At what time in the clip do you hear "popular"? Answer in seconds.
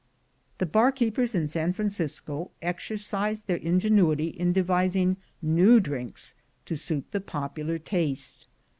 7.21-7.77